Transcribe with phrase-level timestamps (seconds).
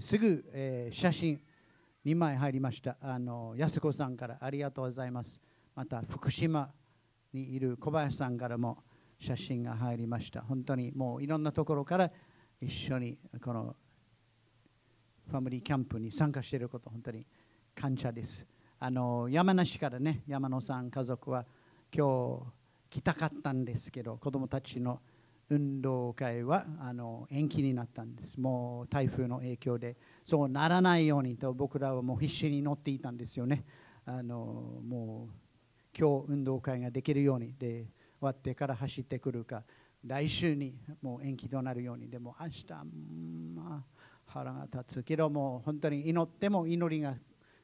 [0.00, 1.40] すぐ、えー写真
[2.04, 2.98] 2枚入りました。
[3.00, 5.40] あの安子さんからありがとうございます。
[5.74, 6.70] また福島
[7.32, 8.78] にいる小林さんからも
[9.18, 10.42] 写真が入りました。
[10.42, 12.10] 本当にもういろんなところから
[12.60, 13.74] 一緒にこの
[15.30, 17.26] ファミリーキャンプに参加していること、本当に
[17.74, 18.44] 感謝です。
[18.78, 21.46] あの山梨からね、山野さん家族は
[21.90, 22.44] 今
[22.90, 25.00] 日来たかったんですけど、子供たちの
[25.50, 28.40] 運動会はあの延期になったんです。
[28.40, 33.64] もう台風の影響でそうならないようにと僕らはもう必死に乗っていたんですよね。
[34.06, 35.44] あのもう
[35.98, 37.88] 今日運動会ができるようにで終
[38.20, 39.62] わってから走ってくるか
[40.04, 42.66] 来週にもう延期となるようにでも明日、
[43.54, 43.84] まあ、
[44.26, 47.14] 腹が立つけども本当に祈っても祈りが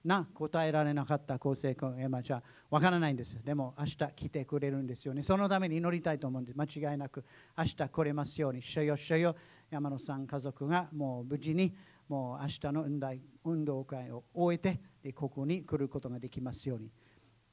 [0.04, 5.22] な答えられなかった厚生君エマじゃわからないんですでも明日来てくれるんですよね。
[5.22, 6.56] そのために祈りたいと思うんです。
[6.56, 7.24] 間違いなく
[7.56, 8.62] 明日来れますように。
[8.62, 9.36] 主よ主よ
[9.70, 11.76] 山野さん家族がもう無事に
[12.08, 13.08] もう明日の運動
[13.44, 16.90] 運動会を終えてでここに来ることができますように。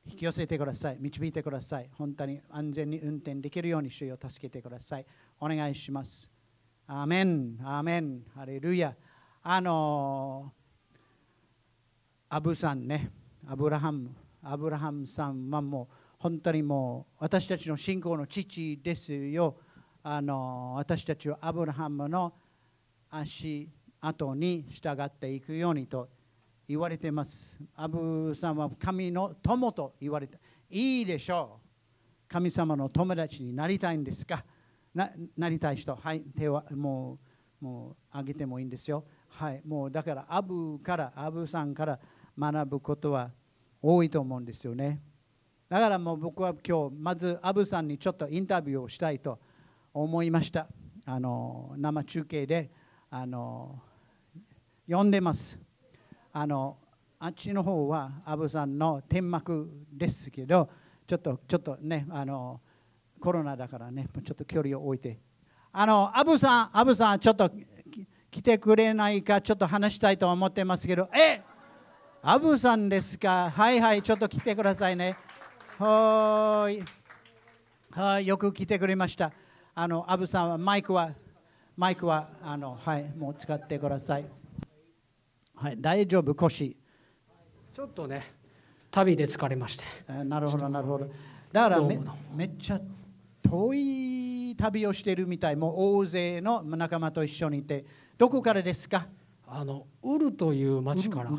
[0.10, 0.98] 引き寄せてください。
[1.00, 1.90] 導いてください。
[1.98, 5.06] 本当に安全に運転できるように主よ助けてください。
[5.40, 6.32] お願いします。
[6.88, 8.22] アーメンアーメン。
[8.34, 8.96] ハレルヤ。
[9.44, 10.54] あの
[12.30, 13.12] アブさんね
[13.48, 14.10] アブラハム
[14.44, 19.58] アブラハムさんはもう本当にもう私たちの信仰の父ですよ
[20.04, 22.34] あの私たちはアブラハムの
[23.10, 23.70] 足
[24.02, 26.10] 跡に従っていくようにと
[26.68, 27.54] 言われてます。
[27.76, 30.38] アブさんは神の友と言われた。
[30.70, 32.28] いいでしょう。
[32.28, 34.44] 神様の友達になりたいんですか？
[34.94, 37.20] ななりたい人、はい、手はも
[37.62, 39.06] うもう上げてもいいんですよ。
[39.30, 42.00] はい、もうだからアブから、アブさんから
[42.38, 43.32] 学ぶことは
[43.82, 45.02] 多いと思うんですよね。
[45.70, 49.40] だからもう僕は今日、まずアブさんにちょっとインタビューをしたいと
[49.94, 50.68] 思いました。
[51.06, 52.70] あの生中継で
[53.10, 53.80] あの
[54.86, 55.60] 読んでます。
[56.32, 56.78] あの
[57.20, 60.70] あっちの方はアブさんの天幕ですけど、
[61.08, 62.62] ちょっとちょっとね、あの
[63.20, 65.20] コロナだからね、ちょっと距離を置いて。
[65.72, 67.52] あのアブさん、アブさん、ちょっと
[68.30, 71.42] 来てくれないか、ちょっと話したいと思ってますけど、えっ
[72.24, 73.52] アブさんですか？
[73.52, 75.16] はいはい、ちょっと来てくださいね。
[75.78, 76.84] はーい。
[77.92, 79.32] はい、よく来てくれました。
[79.76, 81.12] あの、アブさんはマイクは、
[81.78, 84.26] マイクは、あの、はい、もう使ってください。
[85.56, 86.76] はい、大丈夫、腰。
[87.74, 88.24] ちょっとね
[88.90, 91.08] 旅で疲れましてあなるほど、なるほど。
[91.52, 92.00] だからめ
[92.34, 92.82] めっちゃ
[93.44, 95.56] 遠い旅をしてるみたい。
[95.56, 97.86] もう大勢の仲間と一緒にいて、
[98.18, 99.08] どこからですか？
[99.50, 101.32] あのウルという町から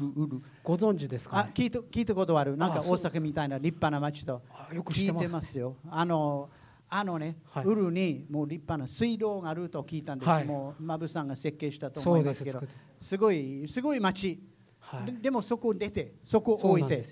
[0.64, 2.56] ご存知ですか、ね、あ聞いた聞いたことある。
[2.56, 5.76] なんか大阪みたいな立派な町と聞いてますよ。
[5.90, 6.48] あの
[6.88, 7.64] あのね、はい。
[7.66, 10.28] ウルにもう立派な水道があると聞いたんです。
[10.28, 10.44] はい。
[10.46, 12.62] もうマブさんが設計したとそうで思いますすけど。
[12.98, 14.42] すごいすごい町。
[14.80, 15.12] はい。
[15.12, 17.04] ででもそこを出て、そこ置いて。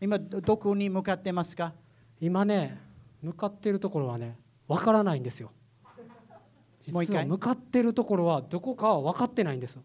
[0.00, 1.74] 今どどこに向かってますか？
[2.20, 2.76] 今ね
[3.22, 5.52] 向かってるところはねわからないんですよ。
[6.90, 7.24] もう一回。
[7.24, 9.78] 向かってるところはどこかは分かってないんです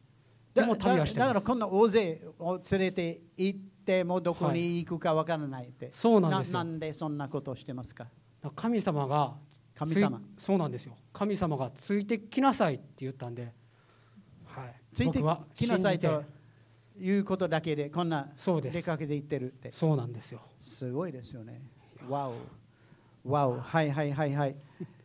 [0.56, 6.58] でだも旅はしてだだからこんな大勢を連れて行ってもどこに行くかわからないって、そうなんですよ。
[6.60, 8.08] なんでそんなことをしてますか？
[8.56, 9.34] 神様が
[9.76, 10.22] 神様。
[10.38, 10.96] そうなんですよ。
[11.12, 13.52] 神様がついてきなさいって言ったんで、
[14.46, 15.22] はい、ついて
[15.54, 16.24] きなさいと
[16.98, 19.74] いうことだけでこんな出かけて行ってるって。
[19.74, 20.40] そうなんですよ。
[20.62, 21.62] すごいですよね。
[22.10, 22.30] わ
[23.26, 24.56] おわおはいはいはいはい。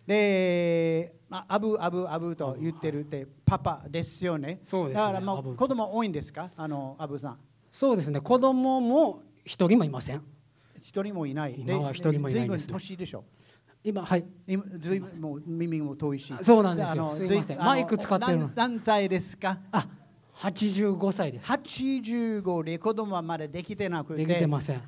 [0.07, 4.61] であアブアブアブと言ってるってパパですよね。
[4.65, 5.01] そうですね。
[5.01, 5.51] だからもアブ。
[5.51, 6.51] う子供多いんですか？
[6.57, 7.39] あのアブさん。
[7.71, 8.21] そうですね。
[8.21, 10.23] 子供も一人もいません。
[10.81, 11.57] 一人もいない。
[11.59, 12.63] 今は一人もいないんです。
[12.63, 13.25] ねずいぶん年でしょ？
[13.83, 14.25] 今はい。
[14.47, 16.33] 今ずいぶんもう耳も遠いし。
[16.43, 17.13] そうなんですよ。
[17.17, 17.59] すいません。
[17.59, 18.47] マイク使ってるの。
[18.47, 19.59] 何何歳ですか？
[19.73, 19.89] あ
[20.37, 21.47] 85歳です。
[21.51, 24.25] 85で子供はまだできてなくて。
[24.25, 24.83] できてません。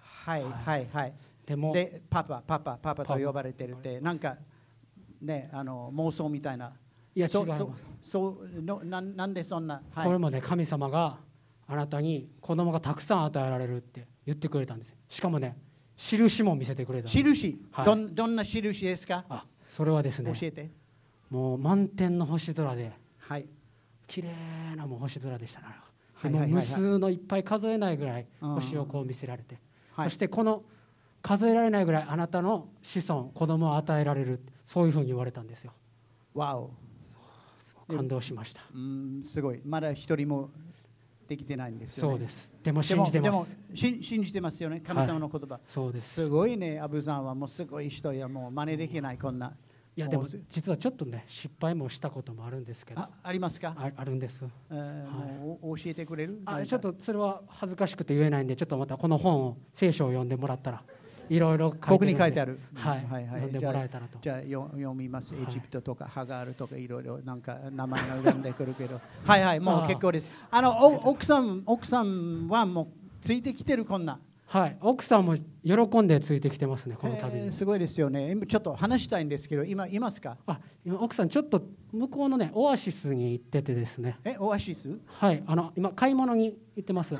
[0.00, 0.88] はいはい。
[0.92, 1.14] はい
[1.44, 4.36] でもでパパパパパパと呼ばれてるってなんか
[5.20, 6.72] ねあの妄想みたいな
[7.14, 7.64] いや違います。
[8.02, 10.06] そうのなんなんでそんなはい。
[10.06, 11.18] これまで神様が
[11.66, 15.56] あなたに子供がたくさん与えられるって言ってくれたんですしかもね
[15.96, 17.84] 印も見せてくれた印、はい。
[17.86, 20.70] どんどんな印ですか、あそれはですね教えて。
[21.30, 23.46] もう満天の星空ではい。
[24.06, 24.28] 綺麗
[24.76, 25.66] なもう星空でしたね
[26.14, 28.54] はいはい無数のいっぱい数えないぐらいうん。
[28.54, 29.58] 星をこう見せられて、
[29.94, 30.08] はい。
[30.08, 30.62] そしてこの
[31.22, 35.72] 数えられないぐらいあなたの子孫子供を与えられるそういうふうに言われたんですよ。
[36.34, 36.70] わお
[37.96, 38.62] 感動しました。
[38.74, 39.60] うんすごい。
[39.64, 40.50] まだ一人も
[41.28, 42.12] できてないんですよね。
[42.12, 42.52] そうです。
[42.62, 44.80] でも信じてでもますし信じてますよね。
[44.80, 46.14] 神様の言葉、そうです。
[46.14, 49.52] すごいねアブさんはもうすごい人やもう真似できないこんな。
[49.94, 53.00] いやでも実はちょっとね失敗もしたこともあるんですけど。
[53.00, 54.44] あありますか、ああるんです。
[54.70, 56.40] えーもうお教えてくれる？
[56.46, 60.82] あちょっとそれは恥ずかしくて言えないんでちょっとまたこの本を聖書を読んでもらったら
[61.34, 63.40] いろいろここに書いてあるはい、はいはい。
[63.40, 64.18] 読んでもらえたらと。
[64.20, 65.34] じゃあよ読みます。
[65.34, 65.44] はい。
[65.44, 69.00] エジプトとかハガールとかいろいろなんか名前が浮んでくるけど。
[69.24, 70.28] はいはい、もう結構です。
[70.50, 72.86] あのお奥さん奥さんはもう
[73.22, 74.18] ついてきてるこんな。
[74.46, 74.76] はい。
[74.82, 75.34] 奥さんも
[75.64, 78.30] 喜んでついてきてますねこの旅に、えーすごいですよね。
[78.32, 80.36] 今ちょっと話したいんですけど、今いますか？
[80.46, 81.62] あ今奥さんちょっと
[81.92, 84.18] 向こうのねオアシスに行っててですね。
[84.24, 84.98] え、オアシス？
[85.06, 85.42] はい。
[85.46, 87.16] あの今買い物に行ってます。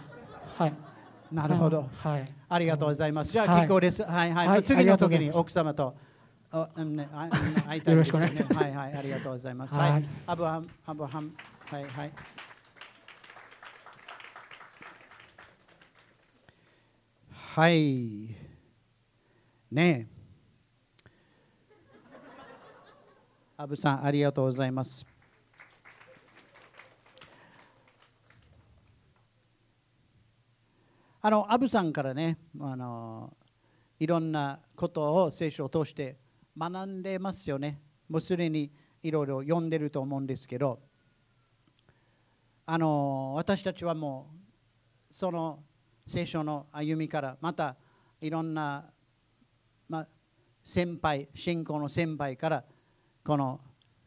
[0.59, 0.91] はい
[1.32, 1.88] なるほど。
[1.99, 3.32] はいありがとうございます。
[3.32, 4.02] じゃあはい結構です。
[4.02, 4.49] はいはい。
[4.49, 5.94] はい次の時に奥様と。
[6.52, 8.44] 会いたいですよね。
[8.55, 9.75] はいはい、ありがとうございます。
[9.75, 11.31] はいはい、アブハム、アブハム、
[11.64, 12.12] はいはい。
[17.55, 18.37] はい。
[19.70, 20.06] ねえ。
[23.56, 25.12] アブさん、ありがとうございます。
[31.24, 33.32] あのアブさんからねあの
[33.98, 36.16] いろんなことを聖書を通して
[36.58, 37.80] 学んでますよね。
[38.08, 38.72] もうすでに
[39.02, 40.80] いろいろ読んでると思うんですけど。
[42.64, 44.30] あの私たちはも
[45.10, 45.62] うその
[46.06, 47.76] 聖書の歩みからまた
[48.20, 48.84] いろんな、
[49.88, 50.06] ま、
[50.64, 52.64] 先輩信仰の先輩から
[53.25, 53.60] この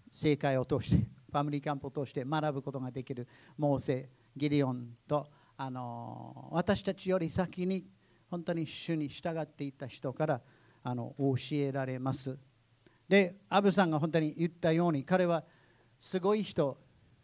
[0.10, 3.28] 正解を通してファミリーキャンプを通して学ぶことができる
[3.58, 5.28] モーセギリオンと
[5.58, 7.86] あの私たちより先に
[8.30, 10.42] 本当に主に従っていた人から
[10.84, 12.38] あの教えられます。
[13.08, 15.44] でアブさんが本当に言ったように彼は
[16.00, 16.78] すごい人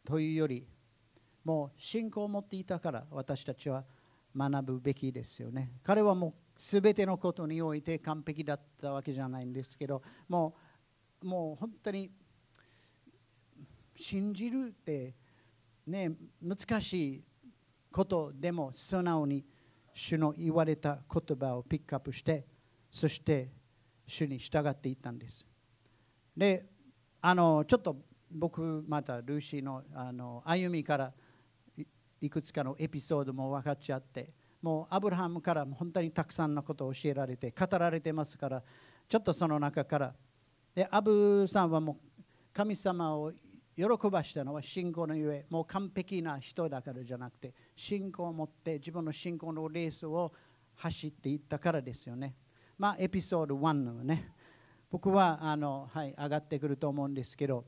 [0.06, 0.66] というより
[1.44, 3.84] もう信仰を持っていたから私たちは
[4.36, 5.72] 学ぶべきですよね。
[5.84, 10.56] 彼はもう全てのことにおいて完璧だったわけじゃないんですけども
[11.24, 12.12] うもう本当に
[13.96, 15.16] 信じるって
[15.88, 16.12] ね
[16.42, 17.24] 難しい
[17.92, 19.44] ことでも素直に
[19.94, 22.46] 主の言われた言葉をピックアップして
[22.90, 23.50] そして
[24.08, 25.46] 主に従っていったんです。
[26.36, 26.66] で
[27.22, 27.98] あのちょっと
[28.32, 31.14] 僕またルーシーのあの歩みから
[32.22, 38.64] いくつかのエピソードも分かっちゃってもうアブラハムから本当にたくさんのことを教えられて語られてますから
[39.10, 40.14] ちょっとその中から。
[40.74, 42.24] でアブさんはもう
[42.54, 43.34] 神様を
[43.76, 50.32] 喜ばしたのは信仰のゆえもう完璧な人だからじゃなくて信仰を持って自分の信仰のレースを
[50.76, 52.36] 走っていったからですよね。
[52.78, 54.32] まあエピソード1のね
[54.90, 57.64] 僕はあの、はい、上がってくると思うんですけど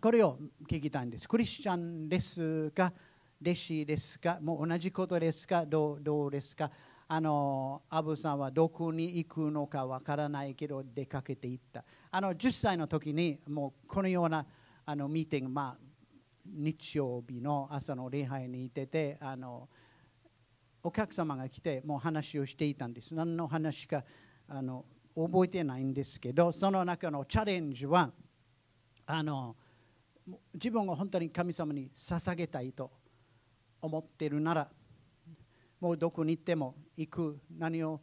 [0.00, 1.28] これを聞きたいんです。
[1.28, 2.92] クリスチャンですか
[3.40, 5.64] 弟子ですかもう同じことですか？
[5.64, 6.70] どうどうですか？
[7.08, 11.84] あのアブさんはどこに行くのかわからないけど出かけていった。
[12.10, 14.44] あの10歳の時にもうこのような
[14.88, 15.86] あのミーティング、まあ、
[16.44, 19.68] 日曜日の朝の礼拝にいててあの
[20.80, 23.12] お客様が来てもう話をしていたんです。
[23.12, 24.04] 何の話か
[24.46, 24.84] あの
[25.16, 28.12] 覚えてないんですけどその中のチャレンジは
[29.06, 29.56] あの
[30.54, 32.92] 自分が本当に神様に捧げたいと
[33.82, 34.68] 思っているなら
[35.80, 37.40] もうどこに行っても行く。
[37.58, 38.00] 何を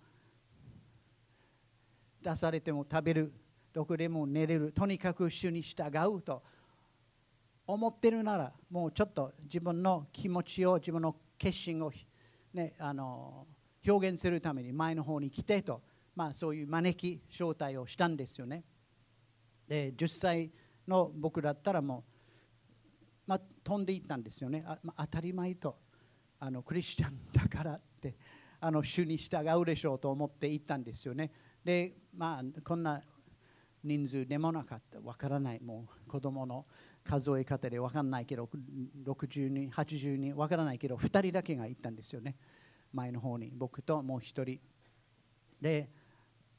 [2.22, 3.34] 出されても食べる。
[3.72, 4.74] どこでも寝れる。
[4.74, 6.44] とにかく主に従うと
[7.66, 11.92] 思ってるならもうちょっと自分の気持ちを自分の決心を、
[12.54, 13.48] ね、あの
[13.88, 15.82] 表現するために前の方に来てと、
[16.16, 18.64] まあ、そういう招き招待をしたんですよね。
[19.68, 20.52] で10歳
[20.88, 22.04] の僕だったらもう、
[23.28, 24.64] まあ、飛んでいったんですよね。
[24.68, 25.78] あ、まあ、当たり前と
[26.40, 28.16] あのクリスチャンだからって
[28.60, 31.32] あの主に従うでしょうと思って行ったんですよね。
[31.64, 33.02] でまあこんな
[33.84, 35.00] 人数でもなかった。
[35.02, 35.60] わからない。
[35.62, 36.66] もう子供の
[37.04, 38.50] 数え方でわからないけど
[39.04, 42.36] 60人80人わからないけど2人だけが行ったんですよね。
[42.94, 43.52] 前の方に。
[43.56, 44.60] 僕ともう1人。
[45.60, 45.90] で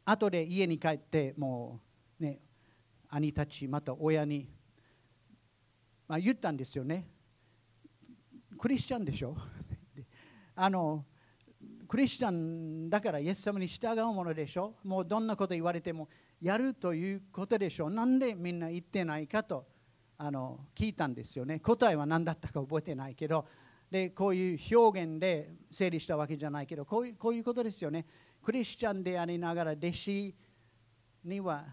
[0.04, 1.80] 後で家に帰っても
[2.20, 2.40] うね
[3.08, 4.48] 兄たちまた親に、
[6.06, 7.08] まあ、言ったんですよね。
[8.58, 9.36] クリスチャンでしょ？
[10.54, 11.04] あの
[11.88, 14.74] クリスチャンだからイエス様に従うものでしょ？
[14.84, 16.08] もうどんなこと言われても
[16.40, 17.88] やるということでしょ？
[17.88, 19.66] なんでみんな言ってないかと。
[20.16, 21.59] あの聞いたんですよね。
[21.61, 23.47] 答えは何だったか覚えてないけど
[23.90, 28.06] でこういう表現で整理したわけじゃないけどこういうこういうことですよね。
[28.42, 30.35] クリスチャンでありながら弟子
[31.25, 31.64] には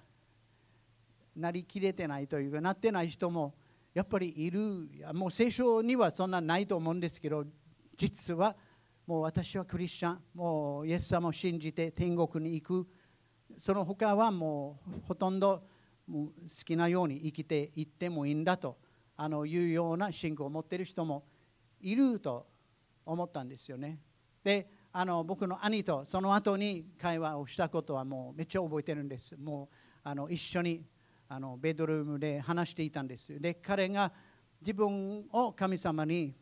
[1.36, 3.54] なりきれてないというかなってない人も
[3.94, 4.60] やっぱりいる。
[5.14, 7.46] もう聖書にはそんなないと思うんですけど
[7.98, 8.56] 実は
[9.06, 10.20] もう私はクリスチャン。
[10.34, 12.88] もうイエス様を信じて天国に行く。
[13.58, 15.64] その他はもうほとんど
[16.08, 16.32] もう好
[16.66, 18.78] きなように生きていってもいいんだと
[19.18, 21.24] あのいうような信仰を持っている人も
[21.80, 22.48] いると
[23.06, 24.00] 思ったんですよね。
[24.44, 29.38] であの僕の兄とその後に会話をしたことはもうめっちゃ覚えてるんです。
[29.38, 30.84] もうあの一緒に
[31.30, 33.40] あのベッドルームで話していたんです。
[33.40, 34.12] で彼が
[34.60, 36.36] 自分を神様に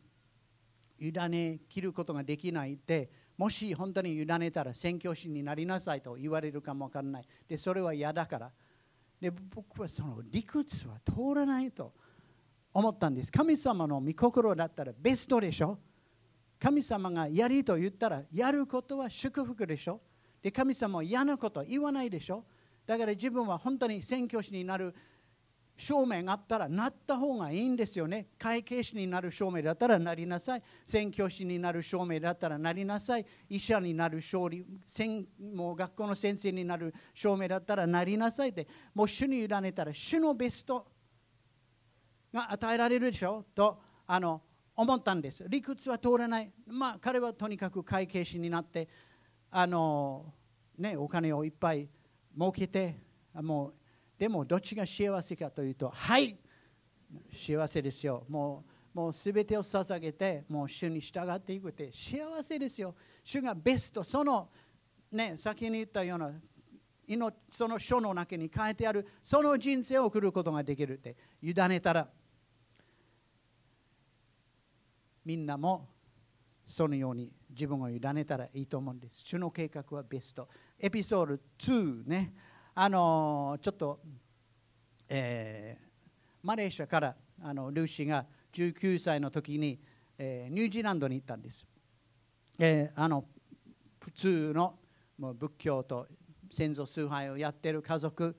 [0.98, 7.24] 委ね切ることができないってもし本当に委ねたら宣教師になりなさいと言われるかもわからない。
[7.48, 8.50] でそれは嫌だから。
[9.20, 11.92] で僕はその理屈は通らないと
[12.72, 13.30] 思ったんです。
[13.30, 15.78] 神様の御心だったらベストでしょ。
[16.58, 20.00] 神様がやりと言ったらやることは祝福でしょ。
[20.42, 22.44] で神様は嫌なこと言わないでしょ。
[22.86, 24.94] だから自分は本当に宣教師になる
[25.80, 28.28] 証明があったらなった方がいいんですよね。
[28.38, 30.62] 会計士になる証明だったらなりなさい。
[30.84, 33.26] 宣教師になる証明だったらなりなさい。
[33.48, 34.64] 医者になる勝利、
[35.54, 40.86] もう学校の先生になる証明だったらなりなさいって、もう主に委ねたら主のベスト
[42.32, 43.44] が与えられるでしょ？
[43.54, 44.42] とあの
[44.76, 45.44] 思ったんです。
[45.48, 46.52] 理屈は通らない。
[46.66, 48.88] まあ彼はとにかく会計士になって、
[49.50, 50.34] あの
[50.78, 51.88] ね、お金をいっぱい
[52.38, 52.96] 儲けて、
[53.34, 53.74] もう
[54.20, 56.36] でもどっちが幸せかというと、はい
[57.32, 58.26] 幸せですよ。
[58.28, 62.94] もうもう全てを捧げて、もう主に従っていくって幸せですよ。
[63.24, 64.50] 主がベスト、その、
[65.10, 66.32] ね、先に言ったような、
[67.50, 72.06] その書の中に書いてある、その人生を送ることができるって、委ねたら、
[75.24, 75.88] みんなも
[76.66, 79.22] そのように自分を委ねたらいいと思うんです。
[79.24, 80.46] 主の計画はベスト。
[80.78, 82.34] エピソード2ね。
[82.74, 84.00] あのちょっと、
[85.08, 85.84] えー、
[86.42, 89.80] マレーシアからあのルーシーが19歳の時に、
[90.18, 91.66] えー、ニュージーランドに行ったんです。
[92.58, 93.24] えー、あの
[94.00, 94.74] 普通の
[95.18, 96.06] もう仏教と
[96.50, 98.36] 先祖崇拝をやってる家族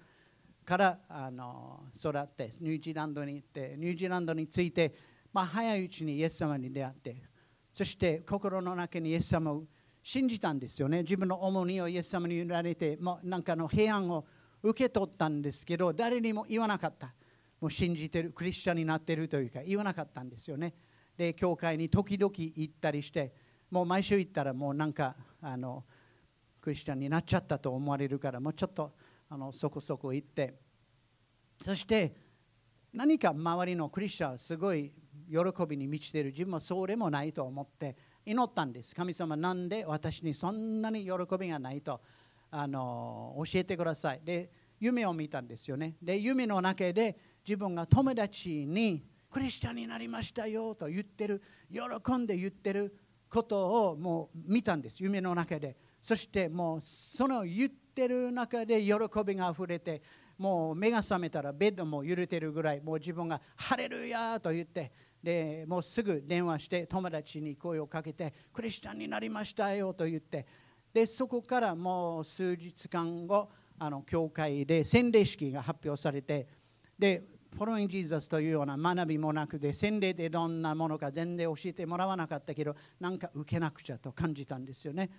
[0.65, 4.93] からあの育ってニュージーランドに行ってニュージーランドについて、
[5.33, 7.21] まあ、早いうちにイエス様に出会って
[7.73, 9.63] そして心の中にイエス様を
[10.01, 11.03] 信じたんですよね。
[11.03, 14.25] 自分の重荷をイエス様に委ねて、もうなんかの平安を
[14.63, 17.13] 受け取ったんですけど、誰にも言わなかった。
[17.59, 20.73] もう信じてる、クリスチャンになってるというか、言わなかったんですよね。
[21.15, 23.33] で、教会に時々行ったりして、
[23.69, 25.83] もう毎週行ったら、もうなんか、あの、
[26.61, 28.93] クリスチャンになっちゃったと思われるから、もうちょっと
[29.29, 30.53] あのそこそこ行って、
[31.63, 32.13] そして
[32.93, 34.91] 何か周りのクリスチャンはすごい
[35.29, 38.93] 喜びに満ちてる自分はそれもないと思って祈ったんです。
[38.95, 42.01] 神様、なんで私にそんなに喜びがないと
[42.51, 44.21] あの教えてください。
[44.23, 45.95] で、夢を見たんですよね。
[46.01, 52.95] で、夢の中で自分が友達にクリスチャンになりましたよと言ってる、喜んで言ってる
[53.29, 55.77] ことをもう見たんです、夢の中で。
[56.01, 58.93] そしてもうその言ってる中で喜
[59.25, 60.01] びがあふれて、
[60.37, 64.91] もう目が覚めたらベッドも揺れてるぐらい、もう自分がハレルヤと言って、
[65.23, 70.45] でもうすぐ電話して友達に声をかけてクリスチャンになりましたよと言って
[70.93, 76.47] でそこからもう数日間後あの教会で洗礼式が発表されて
[76.97, 77.23] で
[77.53, 85.09] フォローインジーザスというような学びもなくて洗礼でどんなものか全然教えてもらわなかったけどなんか受けなくちゃと感じたんですよね。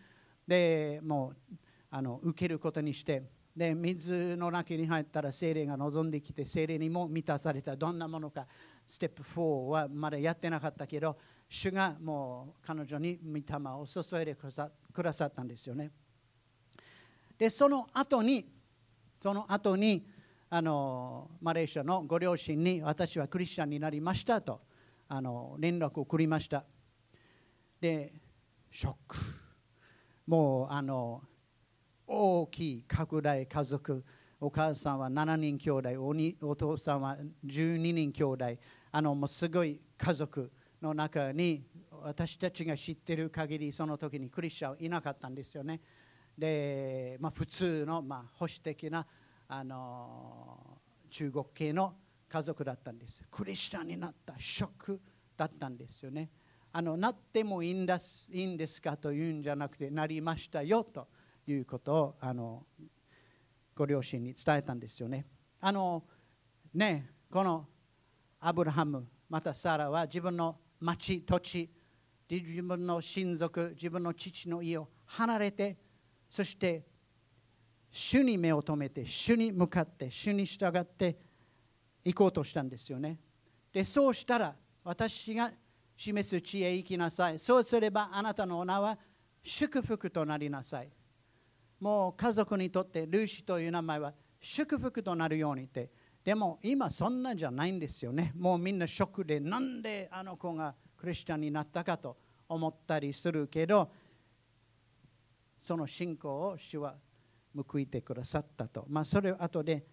[0.47, 1.55] でもう
[1.91, 3.23] あの受けることにして
[3.55, 7.77] で水の中に入ったら精霊が望んできて精霊にも満たされた。
[7.77, 8.47] どんなものか
[8.87, 11.17] ステップ4はまだやってなかったけど
[11.49, 15.91] 主がもう彼女に御霊を注いでくださったんですよね。
[17.39, 18.47] でその後に
[19.23, 20.07] その後に
[20.51, 24.61] あのマレーシアのご両親に私はクリスチャンになりましたと
[25.09, 26.65] あの連絡を送りました。
[27.81, 28.13] で
[28.71, 29.17] ショック。
[30.27, 31.23] もうあの
[32.07, 34.05] 大きい拡大家族。
[34.45, 38.45] お母さんは7人兄弟おお父さんは12人兄弟。
[38.91, 40.51] あのもうすごい家族
[40.83, 41.65] の中に
[42.03, 45.81] 私たちが知ってる限りその時にクリスチャンはいなかったんですよね。
[46.37, 49.07] で、まあ、普通の、まあ、保守的な
[49.47, 50.59] あの
[51.09, 51.95] 中国系の
[52.29, 53.23] 家族だったんです。
[53.31, 55.01] クリスチャンになったショック
[55.37, 56.29] だったんですよね。
[56.73, 61.07] あのなってもいいんですいいんですかというんじゃなくてなりましたよと
[61.47, 62.67] いうことをあの
[63.83, 65.27] ご両親に伝えたんですよね。
[65.61, 66.05] あの
[66.73, 67.67] ねこの
[68.39, 71.69] アブラハムまたサラは自分の町土地
[72.31, 75.77] 自分の親族自分の父の家を離れて
[76.31, 76.87] そして
[77.91, 81.19] 主に目を留めて主に向かって主に従って
[82.05, 83.19] 行こうとしたんですよね。
[83.73, 85.51] でそうしたら私が
[85.97, 87.39] 示す地へ行きなさい。
[87.41, 88.97] そうすればあなたの名は
[89.43, 90.89] 祝福となりなさい。
[91.83, 95.91] もう家族にとってルーシという名前は祝福となるようにって。
[96.23, 98.31] でも今そんなじゃないんですよね。
[98.37, 102.17] もうみんなショックでなんであの子がクリスチャンになったかと
[102.49, 103.91] 思ったりするけど
[105.61, 106.95] その信仰を主は
[107.69, 108.87] 報いてくださったと。
[108.89, 109.85] まあそれを後で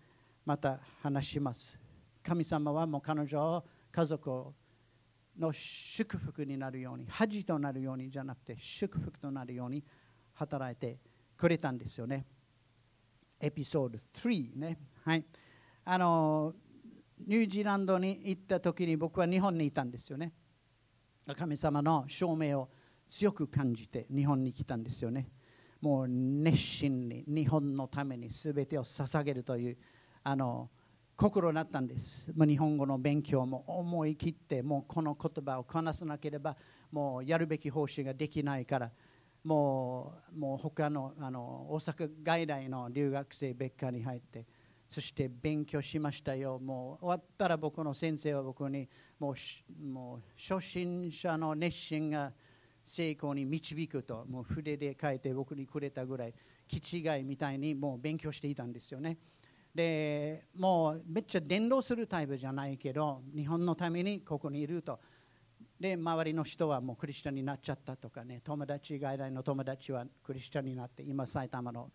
[0.45, 1.75] また話します。
[2.21, 4.53] 神様はもう彼女を家族を
[5.39, 9.83] の祝福になるように恥となるようにじゃなくて祝福となるように
[10.35, 10.99] 働いて
[11.39, 12.25] くれたんですよね。
[13.39, 14.77] エピソード3ね。
[15.05, 15.23] はい。
[15.85, 16.53] あの
[17.25, 20.33] ニュージーランドに行った時に僕は日本にいたんですよね。
[21.37, 22.69] 神様の証明を
[23.07, 25.29] 強く感じて日本に来たんですよね。
[25.79, 29.77] もう熱心に日本のために全てを捧げるという
[30.23, 30.69] あの
[31.15, 32.29] 心になったんです。
[32.35, 36.57] もう日本語の勉強も思い切ってもうこの言葉をこなさなければ
[36.91, 38.91] もうやるべき方針ができないから
[39.49, 44.45] もうもう他のあの大阪外来の留学生別科に入って
[44.87, 48.87] そして勉強しましたよもう終わったら僕の先生は僕に
[49.17, 52.31] もうもう初心者の熱心が
[52.85, 56.33] 成功に導くともう筆で書いて僕にくれたぐらい
[56.67, 59.17] 気違いみたいにもう勉強していたんですよね。
[59.73, 64.99] でもうめっちゃ伝道するタイプじゃないけど日本のためにここにいると
[65.79, 71.89] で周りの人はもうクリスチャンになっちゃったとかね友達外来の友達はクリスチャンになって今埼玉の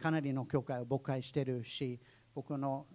[0.00, 2.00] かなりの教会を牧会してるし
[2.34, 2.86] 僕の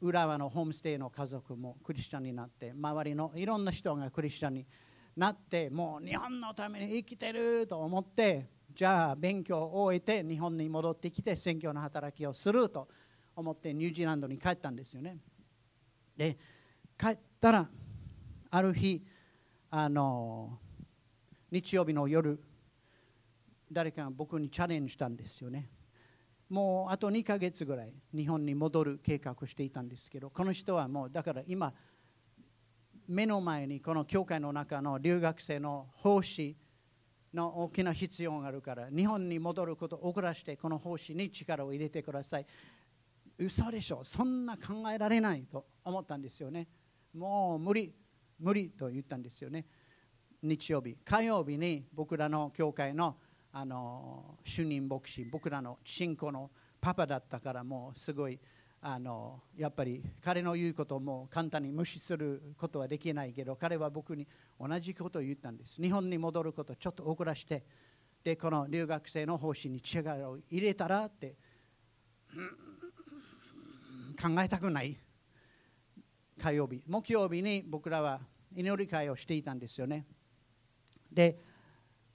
[0.00, 4.66] 浦和のホームステイの家族もクリスチャンになって周りのいろんな人がクリスチャンに
[5.16, 12.88] なってもう日本のために生きてると思ってじゃあ勉強を終えて日本に戻ってきて選挙の働きをすると
[13.36, 15.18] 思ってニュージーランドに帰ったんですよね。
[16.16, 16.38] で
[16.98, 17.68] 帰ったら
[18.50, 19.04] ある日
[19.76, 20.56] あの
[21.50, 22.38] 日曜日の夜
[23.72, 25.68] 誰かが僕にチャレンジしたんですよね。
[26.48, 31.74] もうあと2ヶ月ぐらい日本に戻る計画をしていたんですけどこの人はもうだから今
[33.08, 36.56] 目の前にこの教会の中の留学生の奉仕
[37.32, 42.46] の大きな必要があるから日本に戻ることを遅らせてこの奉仕に力を入れてください。
[43.38, 44.04] 嘘でしょ。
[44.04, 46.68] そんな考えられないと思ったんですよね。
[47.12, 47.92] もう無理。
[48.44, 49.64] 無理と言ったんですよね。
[50.42, 50.98] 日曜日。
[51.02, 53.16] 火曜日に僕らの教会の
[53.50, 58.38] あの主任牧師僕らの信仰のパパだったからもうすごい
[58.82, 64.26] あのやっぱり彼の言うことも簡単に無視することはできないけど彼は僕に
[64.60, 65.80] 同じことを言ったんです。
[65.80, 67.64] 日本に戻ることをちょっと遅らして
[68.22, 71.36] でこの留学生の方針に力を入れたらって
[74.20, 74.98] 考えたくない。
[76.38, 76.82] 火曜日。
[76.86, 78.20] 木曜日に僕らは
[78.54, 80.06] 祈り会をしていたんですよね。
[81.12, 81.38] で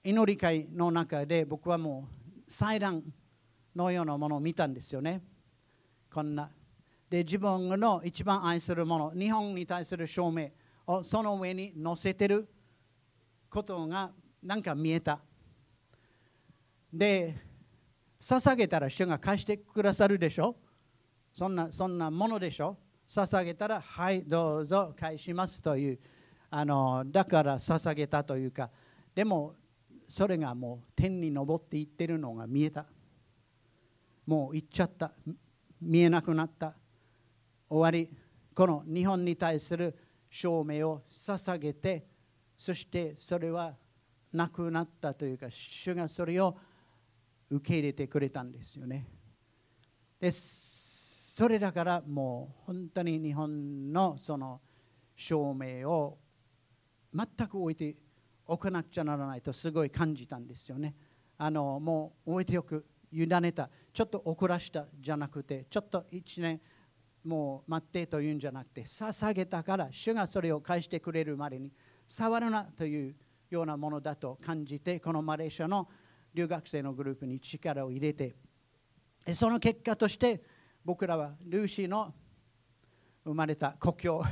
[0.03, 2.07] 祈り会の中で僕はも
[2.47, 3.03] う祭壇
[3.75, 5.21] のようなものを見たんですよね。
[6.13, 6.49] こんな。
[7.09, 10.49] で自分の一番愛するもの日本に対する証明
[10.87, 12.47] をその上に載せてる
[13.49, 15.19] ことがなんか見えた。
[16.93, 17.35] で
[18.19, 20.55] 捧げたら主が貸してくださるでしょ？
[21.33, 22.77] そんなそんなものでしょ？
[23.07, 25.99] 捧げたらはいどうぞ返しますという。
[26.51, 28.69] あのだから捧げたというか
[29.13, 29.55] でも
[30.07, 32.85] それがもう天に昇っていってるのが見えた。
[34.25, 35.11] もう行っちゃった。
[35.81, 36.73] 見えなくなった。
[37.69, 38.09] 終わり。
[38.55, 39.95] この日本に対する
[40.29, 42.07] 証明を捧げて
[42.57, 43.75] そしてそれは
[44.33, 46.57] なくなったというか主がそれを
[47.49, 49.07] 受け入れてくれたんですよね。
[50.19, 54.59] でそれだからもう本当に日本のその
[55.15, 56.17] 証明を
[57.13, 57.95] 全く置いて
[58.45, 60.95] おかなくちゃならないとすごい感じたんですよね。
[61.37, 66.59] あのもう置いておく委ねたちょっと遅らしたじゃなくてちょっと1年
[67.23, 71.71] もう待ってというんじゃなくて捧げたから主がそれを返してくれるまでに
[72.07, 73.15] 触るなという
[73.49, 75.87] ようなものだと感じてこのマレーシアの
[76.33, 78.35] 留学生のグループに力を入れて
[79.33, 80.41] その結果として
[80.85, 82.13] 僕らはルーシーの
[83.23, 84.23] 生まれた故郷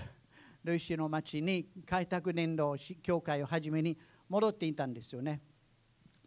[0.67, 3.97] ルイシの町に開拓伝道教会を始めに
[4.30, 5.41] 戻っていたんですよね。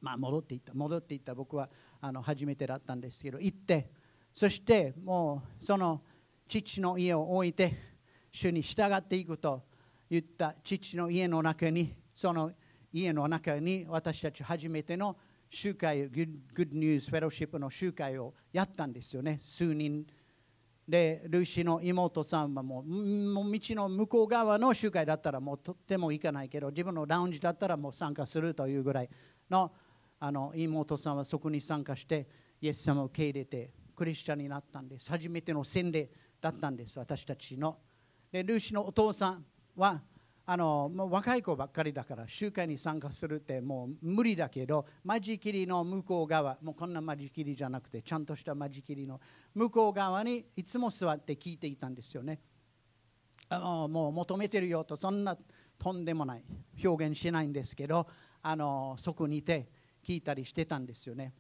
[0.01, 1.69] まあ戻っていった戻っていった僕は
[2.01, 3.91] あの初めてだったんですけど行って
[4.33, 6.01] そしてもうその
[6.49, 7.77] 父の家を置いて
[8.33, 9.63] 主に従っていくと
[10.09, 12.53] 言った父の家の中にその
[12.93, 15.17] 家の中に私たち初めての
[15.51, 19.39] 集会、グッドニュースフェローシップの集会をやったんですよね。
[19.43, 20.07] 数人
[20.91, 22.95] でルーシーの妹さんはもう道
[23.77, 29.09] の向こう側の集会だったらもうとっても行かないけど自分のラウンジだったらもう参加するというぐらい
[29.49, 29.71] の
[30.19, 32.29] あの妹さんはそこに参加して
[32.61, 35.09] イエス様を受け入れてクリスチャンになったんです。
[35.09, 37.79] 初めての洗礼だったんです私たちの。
[38.33, 39.45] でルーシーのお父さん
[39.77, 40.03] は
[40.47, 49.21] あのもう若い子ばっかりだから集会に参加するってもう無理だけど間仕切りの向こう側もうこんな間仕切りじゃなくてちゃんとした間仕切りの
[49.55, 52.41] 向こう側にいつも座って聞いていたんですよね。
[53.49, 55.37] あのもう求めてるよとそんな
[55.79, 56.45] とんでもない
[56.85, 58.07] 表現しないんですけど
[58.43, 59.69] あのそこにいて
[60.05, 61.33] 聞いたりしてたんですよね。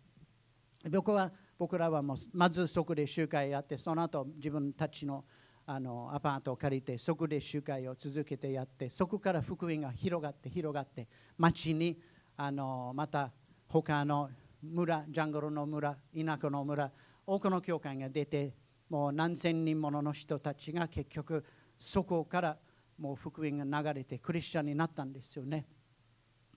[0.90, 5.24] 僕は僕らはもうまずそこで集会やってその後自分たちの
[5.72, 11.06] あのアパートを借りてそこで集会を続けてやってそこから福音が広がって広がって
[11.38, 11.96] 町に
[12.36, 13.30] あのまた
[13.68, 14.30] 他の
[14.60, 16.90] 村ジャングルの村田舎の村
[17.24, 18.52] 多くの教会が出て
[18.88, 21.44] もう何千人もの人たちが結局
[21.78, 22.56] そこから
[22.98, 25.66] もう福音が流れてクリスチャンになったんですよね。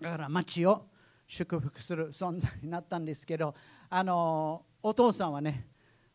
[0.02, 0.88] だから町を
[1.28, 3.54] 祝福する存在になったんですけど
[3.92, 5.68] あのお父さんはね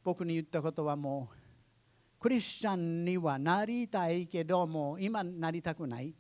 [0.03, 1.38] 僕に言ったことはもう
[2.19, 6.15] クリスチャンにはなりたいけども今なりたくない。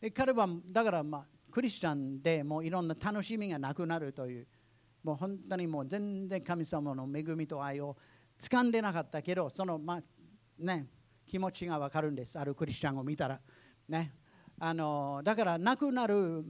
[0.00, 4.46] で彼はだからまあクリスチャンでもういろんな楽しみがなくなるという。
[5.02, 7.96] もう本当にもう全然神様の恵みと愛を
[8.38, 10.02] 掴んでなかったけどそのまあ
[10.58, 10.86] ね
[11.26, 12.38] 気持ちが分かるんです。
[12.38, 13.40] あるクリスチャンを見たら。
[13.88, 14.14] ね。
[14.60, 16.44] あのだからなくなる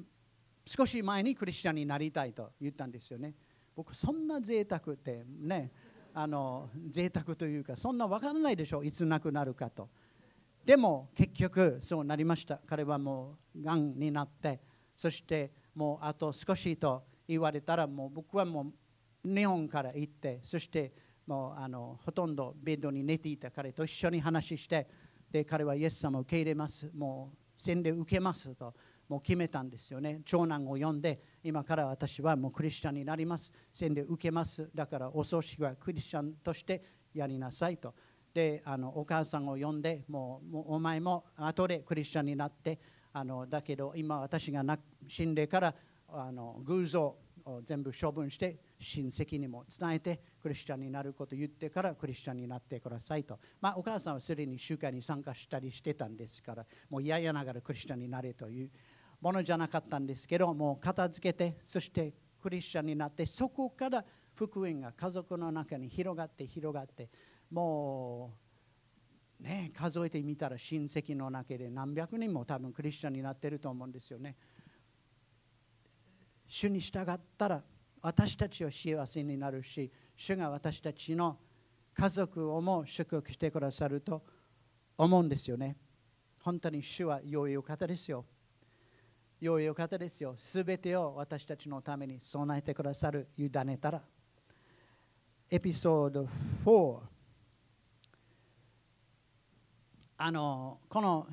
[0.65, 3.35] 少し前にクリスチャンになりたいと言ったんですよね。
[3.75, 5.71] 僕そんな贅沢ってね。
[6.21, 9.89] あの贅沢というかそんな分からないでしょういつ亡くなるかと。
[10.65, 12.59] でも結局そうなりました。
[12.67, 14.59] 彼はもうがんになって
[14.97, 18.73] そしてもうあと少しと言われたらもう僕はも
[19.25, 20.93] う日本から行ってそして
[21.25, 23.53] もうあのほとんどベッドに寝ていた。
[23.53, 24.89] 彼と一緒に話して
[25.31, 26.91] で彼はイエス様を受け入れます。
[26.97, 28.75] もう洗礼受けますと。
[29.09, 30.21] もう決めたんですよね。
[30.25, 33.53] 長男を呼んで今から私はもうクリスチャンになります。
[33.73, 34.71] 洗礼受けます。
[34.75, 36.83] だからお葬式はクリスチャンとして
[37.15, 37.95] やりなさいと。
[38.35, 42.79] であのお母さんを呼んでもうお前も後でクリスチャンになって
[43.13, 45.75] あのだけど今私がな死んでから
[46.09, 58.71] あの偶像を全部処分して親戚にも伝えてクリスチャンになることを言ってからクリスチャンになってくださいと、まあ、お母さんはすでに集会に参加したりしてたんですからもう嫌々ながらクリスチャンになれという
[59.21, 64.05] ものじゃなかったんですけどもう片付けてそしてクリスチャンになってそこから
[64.35, 67.09] 福音が家族の中に広がって広がって
[67.51, 68.33] も
[69.41, 74.37] うね数えてみたら親戚の中で何百人も多分クリスチャンになってると思うんですよね。
[76.47, 77.63] 主に従ったら
[78.01, 81.37] 私たちは幸せになるし主が私たちの
[81.95, 84.23] 家族をも祝福してくださると
[84.97, 85.77] 思うんですよね。
[86.41, 88.25] 本当に主は良いお方ですよ。
[89.41, 90.35] 良いお方ですよ。
[90.37, 94.03] すべてを私たちのために備えてくださる、委ねたら。
[95.51, 96.29] エピソード
[96.65, 97.01] 4。
[100.19, 101.27] あの、この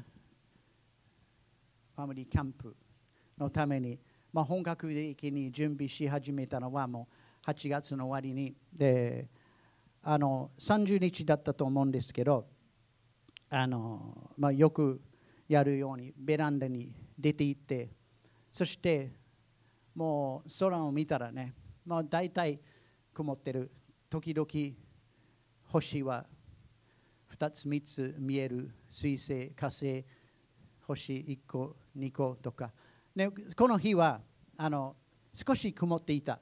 [1.96, 2.76] ファミリーキャンプ
[3.38, 4.00] のために、
[4.32, 7.08] まあ、本格的に準備し始めたのはも
[7.48, 8.56] う8月の終わりに。
[8.72, 9.28] で、
[10.04, 12.46] あの30日だったと思うんですけど、
[13.50, 15.02] あのまあ、よく
[15.48, 17.90] やるようにベランダに出て行って
[18.52, 19.12] そして
[19.94, 21.54] もう空を見たらね、
[21.86, 22.60] まあ、大体
[23.14, 23.72] 曇ってる
[24.10, 24.48] 時々
[25.72, 26.26] 星は
[27.38, 30.06] 2つ3つ見える水星火星
[30.88, 32.72] 星1個2個とか、
[33.16, 34.22] ね、この日は
[34.58, 34.96] あの
[35.34, 36.40] 少し曇っていた。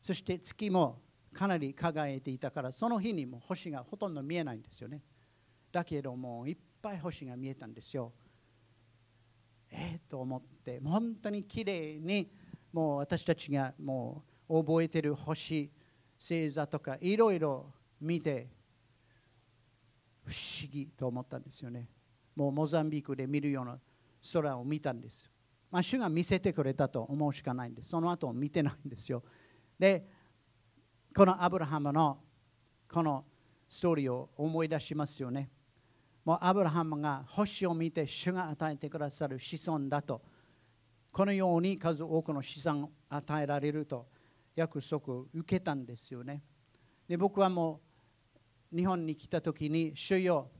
[0.00, 1.00] そして月も
[1.32, 5.02] かなり輝いていたからその日にも星がほとんど見えないんですよね。
[5.70, 6.56] だけどもいっ
[6.88, 8.12] ぱい星が見えたんですよ。
[9.70, 12.30] ええと思って本当にきれいに
[12.72, 15.70] もう私たちがもう覚えてる星
[16.18, 17.66] 星座とかいろいろ
[18.00, 18.48] 見て
[20.24, 21.88] 不思議と思ったんですよね。
[22.34, 23.78] もうモザンビークで見るような
[24.32, 25.30] 空を見たんです。
[25.70, 27.90] まあ主が見せてくれたと思うしかないんです。
[27.90, 29.22] その後見てないんですよ。
[29.78, 30.08] で
[31.14, 32.18] このアブラハムの
[32.90, 33.26] この
[33.68, 35.50] ストーリーを思い出しますよね。
[36.28, 40.20] もうアブラハムが星を見て主が与えてくださる子孫だと
[41.10, 44.06] このように数多くの資産を与えられると
[44.54, 46.42] 約束を受けたんですよね。
[47.08, 47.80] で僕はも
[48.70, 50.50] う日本に来た時に主よ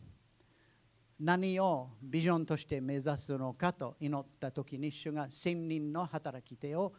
[1.21, 6.95] 何をビジョンとして目指すのかと祈った時に主が千人の働き手を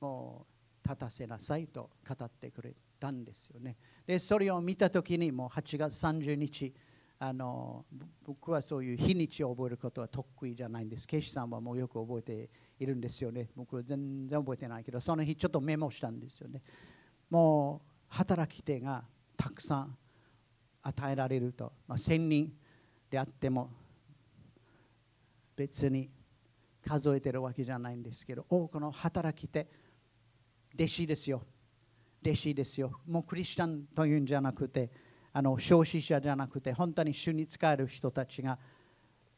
[0.00, 0.46] も
[0.82, 3.76] う立たせなさいと語ってくれたんですよね。
[4.06, 6.72] でそれを見た時にもう8月30日
[7.18, 7.86] あの
[8.24, 11.06] 僕はそういう日にちを覚えることは得意じゃないんです。
[11.06, 13.48] ケイシさんはもうよく覚えているんですよね。
[13.56, 16.62] 僕は全然覚えてないけど、その日ちょっとメモしたんですよね。
[17.30, 19.04] もう働き手が
[19.36, 19.96] たくさん
[20.82, 22.52] 与えられると、まあ、1000人
[23.10, 23.70] であっても
[25.56, 26.10] 別に
[26.86, 29.66] 数えてるわけじゃないんですけど多くの働き手
[30.74, 31.42] 弟子ですよ
[32.22, 34.90] 弟子ですよもうクリスチャンというんじゃなくて
[35.36, 38.58] あの消費者じゃなくて本当に主に使える人たちが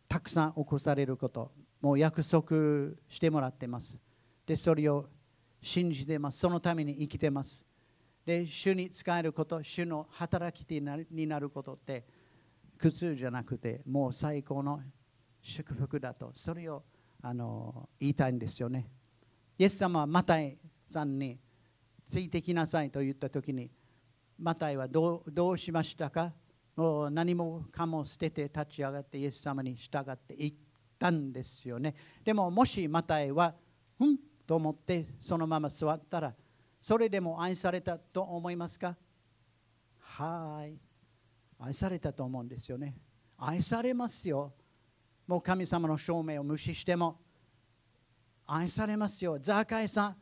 [0.09, 3.99] たくさん起こされることもう約束してもらってます。
[4.47, 5.07] でそれを
[5.61, 6.39] 信じてます。
[6.39, 7.67] そのために生きてます。
[8.25, 10.71] で主に使えること主の働き
[11.11, 12.05] になることって
[12.79, 14.81] 苦痛じゃなくてもう最高の
[15.43, 16.31] 祝福だと。
[16.33, 16.85] それを
[17.21, 18.87] あの言いたいんですよね。
[19.59, 20.59] イエス様はマタイ
[20.89, 21.41] さんに
[22.07, 23.69] ついてきなさいと言った時に
[24.39, 26.33] マタイはどうしましたか？
[26.77, 30.55] もう何もかも捨てて立ち上がってイエス様に従っていっ
[30.99, 31.95] たんですよね。
[32.25, 33.55] でももしマタイは
[33.99, 36.33] うんと思ってそのまま座ったら
[36.81, 38.97] それでも愛されたと思いますか？
[39.99, 40.79] はい。
[41.59, 42.97] 愛されたと思うんですよね。
[43.37, 44.53] 愛されますよ。
[45.27, 47.19] もう神様の証明を無視しても。
[48.47, 49.39] 愛されますよ。
[49.41, 50.17] ザーカイさん。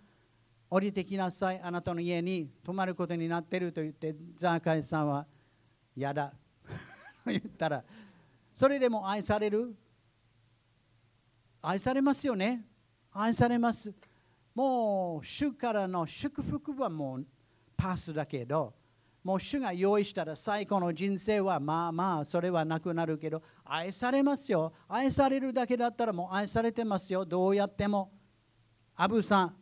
[0.68, 1.60] 降りてきなさい。
[1.62, 5.26] あなたの家に泊まることになってると言ってザーカイさんは
[5.96, 6.32] 嫌だ
[7.24, 7.84] 言ったら
[8.52, 9.74] それでも愛される
[11.62, 12.66] 愛されますよね
[13.12, 13.92] 愛されます
[14.54, 17.26] もう主からの祝福はもう
[17.76, 18.74] パスだけど
[19.24, 28.12] もう主が用意したら最高の人生はまあまあそれはなくなるけど愛されますよ愛されるだけだったらもう愛されてますよどうやっても
[28.94, 29.56] アブさん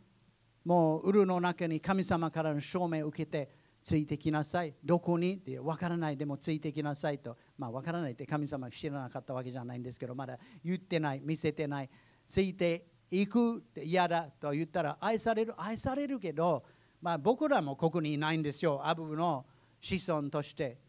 [0.65, 3.49] もうウルの中に神様からの証明を受けて
[3.83, 4.73] ついてきなさい。
[4.83, 7.37] どこにって分からないでもついてきなさいと。
[7.57, 11.89] まあ分からないって神様が知らなかったわけじゃないんですけどまだ言ってない見せてない。
[12.27, 16.63] ついていくって嫌だと言ったら愛される愛されるけど
[16.99, 18.81] まあ僕らもここにいないんですよ。
[18.83, 19.45] アブの
[19.79, 20.83] 子孫として。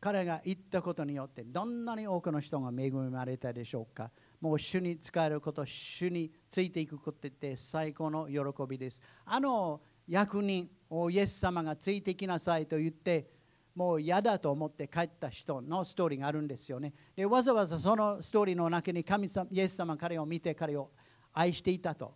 [0.00, 4.10] 彼が言ったことによってどんなに多くの人が恵まれたでしょうか。
[4.42, 9.00] もう主に使えること主についていくことって最高の喜びです。
[9.24, 13.30] あの役人をイエス様がついてきなさいと言って
[13.72, 16.92] もう嫌だと思って帰った人のストーリーがあるんですよね。
[17.14, 20.90] でわざわざそのストーリーの中に神様イエス様彼を見て彼を
[21.32, 22.12] 愛していたと。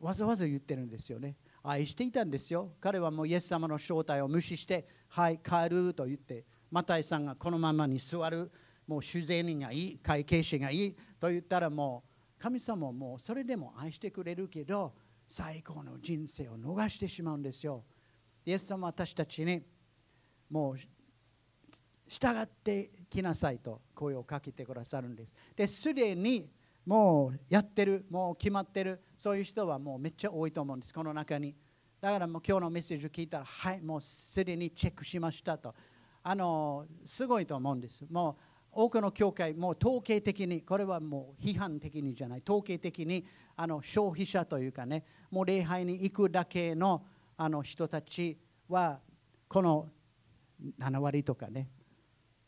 [0.00, 1.36] わざわざ言ってるんですよね。
[1.62, 2.72] 愛していたんですよ。
[2.80, 8.50] 彼はもうイエス様の正体を無視してはい帰ると言ってマタイさんがこのままに座る。
[8.86, 12.04] もう主税人がいい会計士がいいと言ったらも
[12.38, 14.92] う神様もそれでも愛してくれるけど
[15.26, 17.84] 最高の人生を逃してしまうんですよ。
[18.44, 19.62] イエス様は私たちに
[20.50, 20.76] もう
[22.06, 25.34] 従ってきなさいと声をかけてくださるんです。
[25.56, 26.50] ですでに
[26.84, 29.00] もうやってるもう決まってる。
[29.16, 31.54] そういう人はもうめっちゃ多いと思うんですこの中に。
[32.00, 35.74] だからもう今日のメッセージを聞いたらはいもうすでにチェックしましたと。
[36.22, 38.04] あのすごいと思うんです。
[38.10, 42.42] もう多くの教会もう統計的にこれはもう批判的にじゃない。
[42.46, 43.24] 統計的に
[43.56, 47.04] あの消費者というかねもう礼拝に行くだけの
[47.36, 49.00] あの人たちは
[49.48, 49.88] この
[50.78, 51.68] 7割とかね。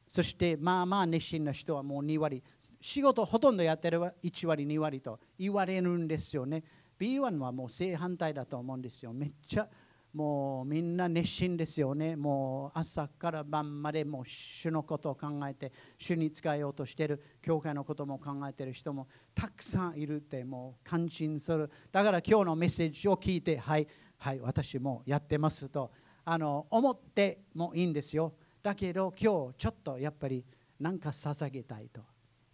[0.09, 2.43] そしてまあまあ熱心な人はもう2割。
[2.81, 6.63] 仕事ほとんどやってる1割2割と言われるんですよね。
[6.99, 9.13] B1 はもう正反対だと思うんですよ。
[9.13, 9.69] めっちゃ
[10.17, 12.17] もうみんな熱心ですよね。
[12.17, 21.71] もう朝から晩までもう主のことを考えて主に使えようとしている教会のことも考えている人もたくさんいるってもう感心する。
[21.93, 25.93] だから今日のメッセージを聞いてはいはい私もやってますと
[26.25, 28.33] あの思ってもいいんですよ。
[28.63, 30.43] だけど今日ちょっとやっぱり
[30.81, 32.01] 何か捧げたいと。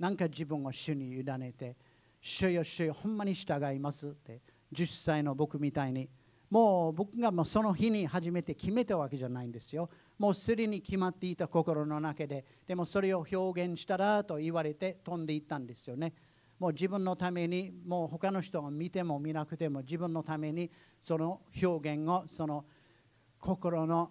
[0.01, 1.77] なんか自分を主に委ねて
[2.21, 4.41] 主よ主よほんまに従いますって
[4.73, 6.09] 10歳の僕みたいに
[6.53, 9.89] もう僕がもうその日に初めて決めたわけじゃないんですよ。
[10.19, 16.13] もうすでに決まっていた心の中で、でもそれを表現したらと言われて飛んでいったんですよね。
[16.59, 22.67] もう自分のために、もう他の人が見ても見なくても自分のためにその表現を、その
[23.41, 24.11] 心の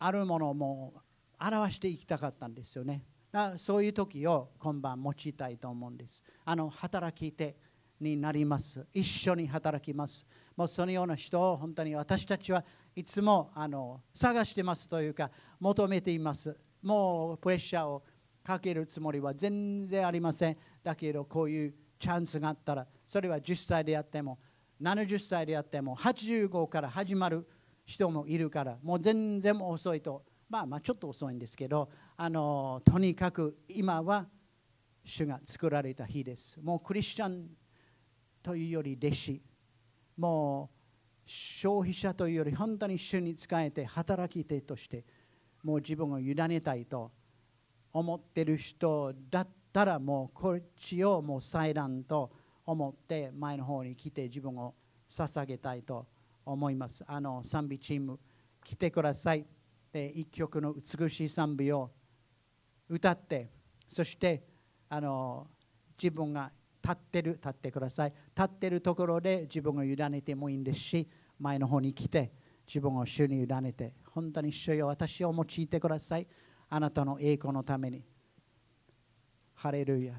[0.00, 1.00] あるものをもう
[1.40, 3.04] 表していきたかったんですよね。
[3.30, 6.24] だそういう時を今晩持ちたいと思うんです。
[6.44, 7.56] あの働き手
[8.00, 8.86] になります。
[8.92, 10.24] 一緒に働きます。
[10.56, 15.30] もうそのような人を本当に私たちはいつもあの探してますというか
[15.60, 16.56] 求めています。
[16.82, 18.02] もうプレッシャーを
[18.42, 20.56] かけるつもりは全然ありません。
[20.82, 24.38] だけどこういうチャンスがあったらそれは10歳であっても
[24.80, 27.46] 70歳であっても85から始まる
[27.84, 34.26] 人もいるからもう全然遅いとまあまあちょっと遅いんですけどあのとにかく今は
[35.04, 36.60] 主が作られた日です。
[36.60, 37.48] もうクリスチャン
[38.42, 39.42] というより弟子
[40.16, 40.78] もう
[41.24, 45.04] 消費者というより本当に主に仕えて働き手として
[45.62, 47.10] もう自分を委ねたいと
[47.92, 52.30] 思ってる人だったらもうこっちをもう祭壇と
[52.64, 54.74] 思って前の方に来て自分を
[55.08, 56.06] 捧げたいと
[56.44, 57.04] 思います。
[57.06, 58.18] あの賛美チーム
[58.64, 59.44] 来てください。
[59.92, 61.90] 一曲の美しい賛美を
[62.88, 63.48] 歌って
[63.88, 64.42] そして
[64.88, 65.46] あの
[66.00, 66.50] 自分が
[66.88, 68.12] 立ってる立ってください。
[68.34, 72.32] 立ってるところで自分を委ねてもいいんですし前の方に来て
[72.66, 76.26] 自分を主に委ねて本当に主よ私を用いてください。
[76.70, 78.02] あなたの栄光のために。
[79.54, 80.14] ハレルヤ。